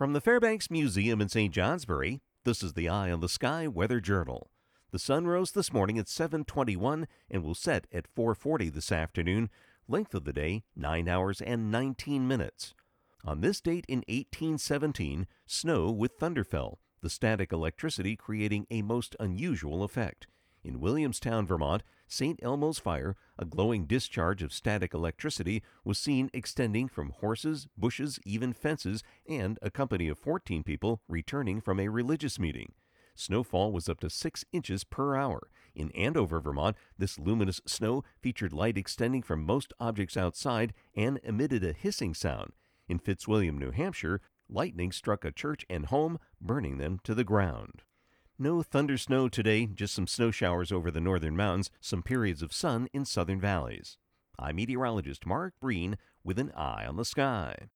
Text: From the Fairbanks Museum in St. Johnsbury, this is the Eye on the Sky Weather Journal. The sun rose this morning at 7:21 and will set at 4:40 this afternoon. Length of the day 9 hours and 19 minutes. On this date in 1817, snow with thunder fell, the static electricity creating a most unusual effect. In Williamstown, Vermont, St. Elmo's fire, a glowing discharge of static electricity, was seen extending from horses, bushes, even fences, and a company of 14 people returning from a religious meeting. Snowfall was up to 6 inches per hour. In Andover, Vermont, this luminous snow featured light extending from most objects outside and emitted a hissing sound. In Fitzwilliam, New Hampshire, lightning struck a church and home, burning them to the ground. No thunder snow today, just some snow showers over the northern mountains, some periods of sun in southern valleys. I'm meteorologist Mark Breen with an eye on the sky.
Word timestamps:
From 0.00 0.14
the 0.14 0.20
Fairbanks 0.22 0.70
Museum 0.70 1.20
in 1.20 1.28
St. 1.28 1.52
Johnsbury, 1.52 2.22
this 2.44 2.62
is 2.62 2.72
the 2.72 2.88
Eye 2.88 3.12
on 3.12 3.20
the 3.20 3.28
Sky 3.28 3.68
Weather 3.68 4.00
Journal. 4.00 4.50
The 4.92 4.98
sun 4.98 5.26
rose 5.26 5.52
this 5.52 5.74
morning 5.74 5.98
at 5.98 6.08
7:21 6.08 7.06
and 7.30 7.44
will 7.44 7.54
set 7.54 7.86
at 7.92 8.08
4:40 8.08 8.70
this 8.70 8.90
afternoon. 8.90 9.50
Length 9.88 10.14
of 10.14 10.24
the 10.24 10.32
day 10.32 10.64
9 10.74 11.06
hours 11.06 11.42
and 11.42 11.70
19 11.70 12.26
minutes. 12.26 12.72
On 13.24 13.42
this 13.42 13.60
date 13.60 13.84
in 13.88 14.02
1817, 14.08 15.26
snow 15.44 15.90
with 15.90 16.12
thunder 16.12 16.44
fell, 16.44 16.78
the 17.02 17.10
static 17.10 17.52
electricity 17.52 18.16
creating 18.16 18.66
a 18.70 18.80
most 18.80 19.14
unusual 19.20 19.84
effect. 19.84 20.26
In 20.62 20.78
Williamstown, 20.78 21.46
Vermont, 21.46 21.82
St. 22.06 22.38
Elmo's 22.42 22.78
fire, 22.78 23.16
a 23.38 23.46
glowing 23.46 23.86
discharge 23.86 24.42
of 24.42 24.52
static 24.52 24.92
electricity, 24.92 25.62
was 25.84 25.96
seen 25.96 26.28
extending 26.34 26.86
from 26.86 27.10
horses, 27.10 27.66
bushes, 27.78 28.18
even 28.26 28.52
fences, 28.52 29.02
and 29.26 29.58
a 29.62 29.70
company 29.70 30.08
of 30.08 30.18
14 30.18 30.62
people 30.62 31.00
returning 31.08 31.60
from 31.60 31.80
a 31.80 31.88
religious 31.88 32.38
meeting. 32.38 32.72
Snowfall 33.14 33.72
was 33.72 33.88
up 33.88 34.00
to 34.00 34.10
6 34.10 34.44
inches 34.52 34.84
per 34.84 35.16
hour. 35.16 35.50
In 35.74 35.90
Andover, 35.92 36.40
Vermont, 36.40 36.76
this 36.98 37.18
luminous 37.18 37.60
snow 37.66 38.04
featured 38.20 38.52
light 38.52 38.76
extending 38.76 39.22
from 39.22 39.44
most 39.44 39.72
objects 39.80 40.16
outside 40.16 40.74
and 40.94 41.20
emitted 41.22 41.64
a 41.64 41.72
hissing 41.72 42.12
sound. 42.12 42.52
In 42.88 42.98
Fitzwilliam, 42.98 43.56
New 43.56 43.70
Hampshire, 43.70 44.20
lightning 44.48 44.92
struck 44.92 45.24
a 45.24 45.32
church 45.32 45.64
and 45.70 45.86
home, 45.86 46.18
burning 46.40 46.78
them 46.78 46.98
to 47.04 47.14
the 47.14 47.24
ground. 47.24 47.82
No 48.42 48.62
thunder 48.62 48.96
snow 48.96 49.28
today, 49.28 49.66
just 49.66 49.92
some 49.92 50.06
snow 50.06 50.30
showers 50.30 50.72
over 50.72 50.90
the 50.90 50.98
northern 50.98 51.36
mountains, 51.36 51.70
some 51.78 52.02
periods 52.02 52.40
of 52.40 52.54
sun 52.54 52.88
in 52.90 53.04
southern 53.04 53.38
valleys. 53.38 53.98
I'm 54.38 54.56
meteorologist 54.56 55.26
Mark 55.26 55.52
Breen 55.60 55.98
with 56.24 56.38
an 56.38 56.50
eye 56.52 56.86
on 56.86 56.96
the 56.96 57.04
sky. 57.04 57.68